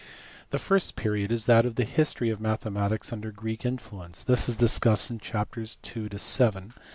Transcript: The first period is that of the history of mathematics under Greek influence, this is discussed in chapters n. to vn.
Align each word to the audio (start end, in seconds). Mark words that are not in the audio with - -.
The 0.49 0.57
first 0.57 0.95
period 0.95 1.31
is 1.31 1.45
that 1.45 1.63
of 1.63 1.75
the 1.75 1.83
history 1.83 2.31
of 2.31 2.41
mathematics 2.41 3.13
under 3.13 3.29
Greek 3.31 3.63
influence, 3.63 4.23
this 4.23 4.49
is 4.49 4.55
discussed 4.55 5.11
in 5.11 5.19
chapters 5.19 5.77
n. 5.95 6.09
to 6.09 6.09
vn. 6.09 6.71